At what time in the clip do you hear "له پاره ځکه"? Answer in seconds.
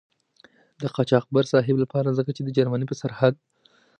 1.79-2.31